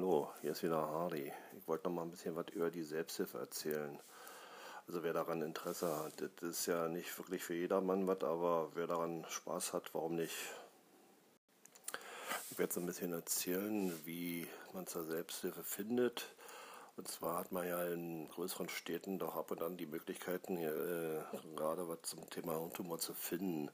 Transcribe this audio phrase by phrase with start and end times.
[0.00, 1.30] hallo, hier ist wieder Hardy.
[1.58, 3.98] Ich wollte noch mal ein bisschen was über die Selbsthilfe erzählen.
[4.86, 8.86] Also wer daran Interesse hat, das ist ja nicht wirklich für jedermann was, aber wer
[8.86, 10.34] daran Spaß hat, warum nicht?
[12.50, 16.34] Ich werde so ein bisschen erzählen, wie man zur Selbsthilfe findet.
[16.96, 20.74] Und zwar hat man ja in größeren Städten doch ab und an die Möglichkeiten, hier,
[21.34, 23.70] äh, gerade was zum Thema Hirntumor zu finden.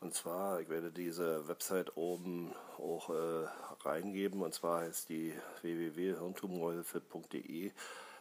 [0.00, 3.46] Und zwar, ich werde diese Website oben auch äh,
[3.80, 4.42] reingeben.
[4.42, 7.72] Und zwar heißt die www.hirntumorhilfe.de.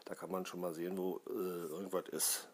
[0.06, 2.48] Da kann man schon mal sehen, wo äh, irgendwas ist.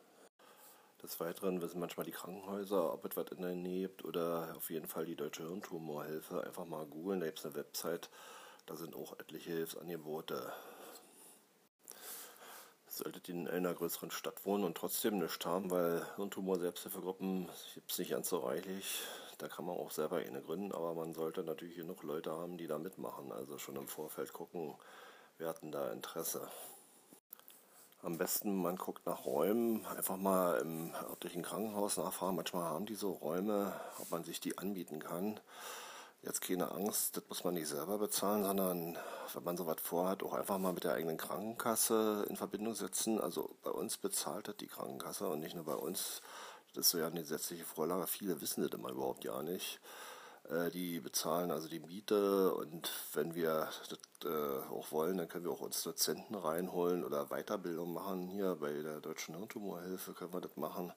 [1.02, 4.70] Des Weiteren wissen manchmal die Krankenhäuser, ob es was in der Nähe gibt oder auf
[4.70, 6.44] jeden Fall die Deutsche Hirntumorhilfe.
[6.44, 8.10] Einfach mal googeln, da gibt es eine Website,
[8.66, 10.52] da sind auch etliche Hilfsangebote.
[13.00, 17.98] Solltet ihr in einer größeren Stadt wohnen und trotzdem nichts haben, weil Hirntumor-Selbsthilfegruppen gibt es
[17.98, 19.00] nicht ganz so reichlich,
[19.38, 22.68] da kann man auch selber eine gründen, aber man sollte natürlich genug Leute haben, die
[22.68, 23.32] da mitmachen.
[23.32, 24.76] Also schon im Vorfeld gucken,
[25.38, 26.46] wir hatten da Interesse.
[28.02, 32.36] Am besten, man guckt nach Räumen, einfach mal im örtlichen Krankenhaus nachfragen.
[32.36, 35.40] Manchmal haben die so Räume, ob man sich die anbieten kann.
[36.30, 38.96] Jetzt keine Angst, das muss man nicht selber bezahlen, sondern
[39.34, 43.20] wenn man sowas vorhat, auch einfach mal mit der eigenen Krankenkasse in Verbindung setzen.
[43.20, 46.22] Also bei uns bezahlt das die Krankenkasse und nicht nur bei uns.
[46.76, 48.06] Das ist so ja eine gesetzliche Vorlage.
[48.06, 49.80] Viele wissen das immer überhaupt ja nicht.
[50.48, 55.46] Äh, die bezahlen also die Miete und wenn wir das äh, auch wollen, dann können
[55.46, 58.28] wir auch uns Dozenten reinholen oder Weiterbildung machen.
[58.28, 60.94] Hier bei der Deutschen Hirntumorhilfe können wir das machen.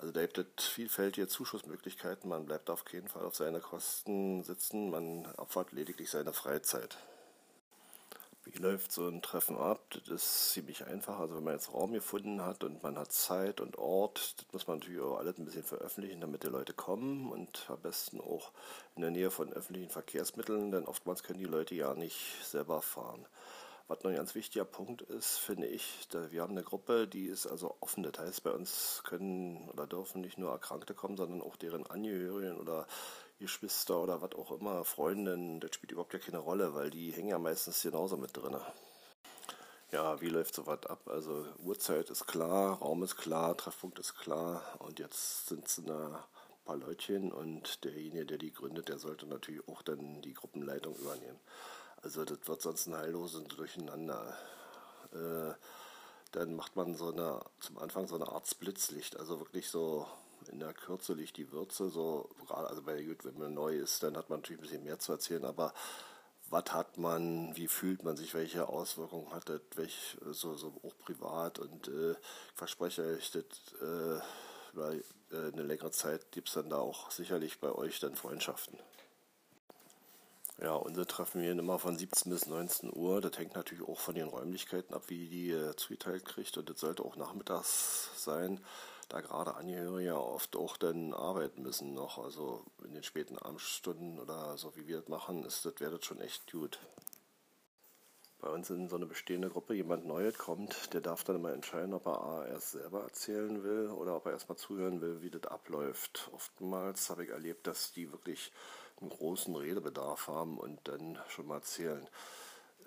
[0.00, 2.30] Also da gibt es vielfältige Zuschussmöglichkeiten.
[2.30, 4.90] Man bleibt auf keinen Fall auf seine Kosten sitzen.
[4.90, 6.96] Man opfert lediglich seine Freizeit.
[8.44, 9.84] Wie läuft so ein Treffen ab?
[9.90, 11.18] Das ist ziemlich einfach.
[11.18, 14.66] Also wenn man jetzt Raum gefunden hat und man hat Zeit und Ort, das muss
[14.66, 18.52] man natürlich auch alles ein bisschen veröffentlichen, damit die Leute kommen und am besten auch
[18.96, 23.26] in der Nähe von öffentlichen Verkehrsmitteln, denn oftmals können die Leute ja nicht selber fahren.
[23.90, 27.48] Was noch ein ganz wichtiger Punkt ist, finde ich, wir haben eine Gruppe, die ist
[27.48, 28.04] also offen.
[28.04, 32.56] Das heißt, bei uns können oder dürfen nicht nur Erkrankte kommen, sondern auch deren Angehörigen
[32.56, 32.86] oder
[33.40, 37.30] Geschwister oder was auch immer, Freundinnen, das spielt überhaupt ja keine Rolle, weil die hängen
[37.30, 38.56] ja meistens genauso mit drin.
[39.90, 41.08] Ja, wie läuft sowas ab?
[41.08, 46.14] Also Uhrzeit ist klar, Raum ist klar, Treffpunkt ist klar und jetzt sind es ein
[46.64, 51.40] paar Leutchen und derjenige, der die gründet, der sollte natürlich auch dann die Gruppenleitung übernehmen.
[52.02, 54.36] Also das wird sonst ein heilloses Durcheinander.
[55.12, 55.54] Äh,
[56.32, 60.06] dann macht man so eine, zum Anfang so eine Art Splitzlicht, also wirklich so
[60.50, 64.02] in der Kürze liegt die Würze, so gerade, also bei gut, wenn man neu ist,
[64.02, 65.74] dann hat man natürlich ein bisschen mehr zu erzählen, aber
[66.48, 70.96] was hat man, wie fühlt man sich, welche Auswirkungen hat das, welch, so, so auch
[70.98, 72.18] privat und äh, ich
[72.54, 73.44] verspreche euch, das
[73.80, 74.20] äh,
[74.72, 78.78] über äh, eine längere Zeit gibt es dann da auch sicherlich bei euch dann Freundschaften.
[80.62, 83.20] Ja, unsere treffen wir immer von 17 bis 19 Uhr.
[83.20, 86.56] Das hängt natürlich auch von den Räumlichkeiten ab, wie die äh, zugeteilt kriegt.
[86.58, 88.60] Und das sollte auch nachmittags sein
[89.10, 92.18] da gerade Angehörige oft auch dann arbeiten müssen noch.
[92.18, 96.04] Also in den späten Abendstunden oder so wie wir das machen, ist das, wäre das
[96.04, 96.78] schon echt gut.
[98.38, 101.92] Bei uns in so eine bestehende Gruppe jemand Neues kommt, der darf dann immer entscheiden,
[101.92, 105.44] ob er A, erst selber erzählen will oder ob er erstmal zuhören will, wie das
[105.44, 106.30] abläuft.
[106.32, 108.50] Oftmals habe ich erlebt, dass die wirklich
[109.00, 112.06] einen großen Redebedarf haben und dann schon mal erzählen.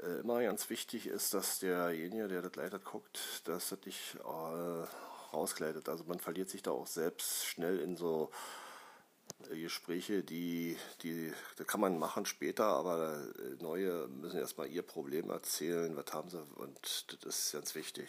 [0.01, 4.85] Äh, immer ganz wichtig ist, dass derjenige, der das leitet, guckt, dass das nicht äh,
[5.33, 5.89] rausgleitet.
[5.89, 8.31] Also man verliert sich da auch selbst schnell in so
[9.51, 14.83] äh, Gespräche, die, die, das kann man machen später, aber äh, neue müssen erstmal ihr
[14.83, 18.07] Problem erzählen, was haben sie und das ist ganz wichtig.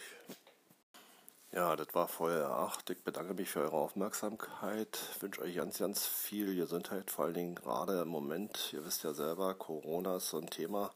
[1.55, 2.89] Ja, das war vorher acht.
[2.89, 4.99] Ich bedanke mich für eure Aufmerksamkeit.
[5.15, 8.73] Ich wünsche euch ganz, ganz viel Gesundheit, vor allen Dingen gerade im Moment.
[8.73, 10.91] Ihr wisst ja selber, Corona ist so ein Thema.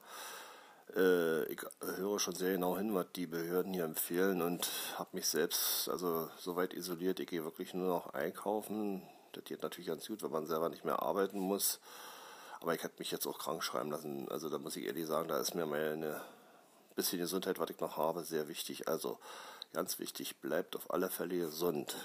[0.98, 5.30] Äh, ich höre schon sehr genau hin, was die Behörden hier empfehlen und habe mich
[5.30, 7.22] selbst also soweit isoliert.
[7.22, 9.02] Ich gehe wirklich nur noch einkaufen.
[9.32, 11.80] Das geht natürlich ganz gut, wenn man selber nicht mehr arbeiten muss.
[12.60, 14.28] Aber ich hätte mich jetzt auch krank schreiben lassen.
[14.30, 16.20] Also da muss ich ehrlich sagen, da ist mir meine
[17.00, 18.90] bisschen Gesundheit, was ich noch habe, sehr wichtig.
[18.90, 19.20] Also
[19.72, 21.96] ganz wichtig, bleibt auf alle Fälle gesund.